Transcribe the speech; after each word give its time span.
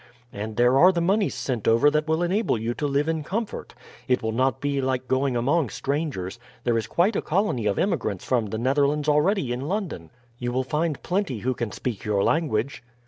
And 0.33 0.55
there 0.57 0.79
are 0.79 0.91
the 0.91 0.99
moneys 0.99 1.35
sent 1.35 1.67
over 1.67 1.91
that 1.91 2.07
will 2.07 2.23
enable 2.23 2.57
you 2.59 2.73
to 2.73 2.87
live 2.87 3.07
in 3.07 3.23
comfort. 3.23 3.75
It 4.07 4.23
will 4.23 4.31
not 4.31 4.59
be 4.59 4.81
like 4.81 5.07
going 5.07 5.35
among 5.35 5.69
strangers. 5.69 6.39
There 6.63 6.75
is 6.75 6.87
quite 6.87 7.15
a 7.15 7.21
colony 7.21 7.67
of 7.67 7.77
emigrants 7.77 8.25
from 8.25 8.47
the 8.47 8.57
Netherlands 8.57 9.07
already 9.07 9.53
in 9.53 9.61
London. 9.61 10.09
You 10.39 10.51
will 10.53 10.63
find 10.63 11.03
plenty 11.03 11.41
who 11.41 11.53
can 11.53 11.71
speak 11.71 12.03
your 12.03 12.23
language." 12.23 12.81